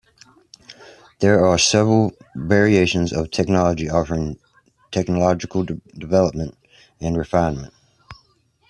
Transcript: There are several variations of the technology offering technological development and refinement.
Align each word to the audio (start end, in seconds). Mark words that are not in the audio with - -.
There 1.19 1.45
are 1.45 1.59
several 1.59 2.13
variations 2.35 3.13
of 3.13 3.25
the 3.25 3.29
technology 3.29 3.87
offering 3.87 4.39
technological 4.89 5.63
development 5.95 6.57
and 6.99 7.15
refinement. 7.15 7.71